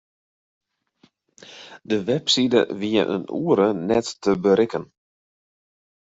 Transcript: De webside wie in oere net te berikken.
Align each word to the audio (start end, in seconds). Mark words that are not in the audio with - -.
De 1.89 1.97
webside 2.07 2.59
wie 2.79 2.95
in 3.15 3.25
oere 3.41 3.67
net 3.89 4.07
te 4.23 4.31
berikken. 4.43 4.83